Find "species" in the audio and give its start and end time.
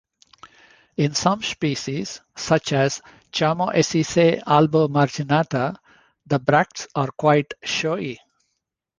1.43-2.21